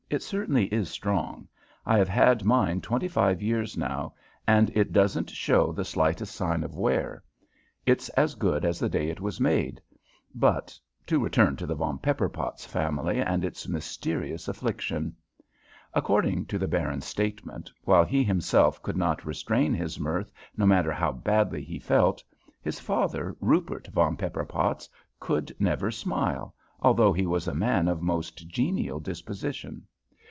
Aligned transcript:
"It 0.11 0.21
certainly 0.21 0.65
is 0.73 0.89
strong. 0.89 1.47
I 1.85 1.97
have 1.97 2.09
had 2.09 2.43
mine 2.43 2.81
twenty 2.81 3.07
five 3.07 3.41
years 3.41 3.77
now, 3.77 4.13
and 4.45 4.69
it 4.75 4.91
doesn't 4.91 5.29
show 5.29 5.71
the 5.71 5.85
slightest 5.85 6.35
sign 6.35 6.65
of 6.65 6.75
wear. 6.75 7.23
It's 7.85 8.09
as 8.09 8.35
good 8.35 8.65
as 8.65 8.77
the 8.77 8.89
day 8.89 9.07
it 9.09 9.21
was 9.21 9.39
made. 9.39 9.79
But 10.35 10.77
to 11.07 11.17
return 11.23 11.55
to 11.55 11.65
the 11.65 11.75
Von 11.75 11.97
Pepperpotz 11.97 12.65
family 12.65 13.21
and 13.21 13.45
its 13.45 13.69
mysterious 13.69 14.49
affliction. 14.49 15.15
"According 15.93 16.47
to 16.47 16.57
the 16.59 16.67
Baron's 16.67 17.05
statement, 17.05 17.71
while 17.85 18.03
he 18.03 18.21
himself 18.21 18.83
could 18.83 18.97
not 18.97 19.23
restrain 19.25 19.73
his 19.73 19.97
mirth, 19.97 20.29
no 20.57 20.65
matter 20.65 20.91
how 20.91 21.13
badly 21.13 21.63
he 21.63 21.79
felt, 21.79 22.21
his 22.61 22.81
father, 22.81 23.37
Rupert 23.39 23.87
von 23.87 24.17
Pepperpotz, 24.17 24.89
could 25.21 25.55
never 25.57 25.89
smile, 25.89 26.53
although 26.81 27.13
he 27.13 27.25
was 27.25 27.47
a 27.47 27.55
man 27.55 27.87
of 27.87 28.01
most 28.01 28.45
genial 28.49 28.99
disposition. 28.99 29.87